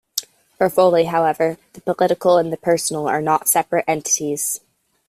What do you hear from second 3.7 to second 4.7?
entities.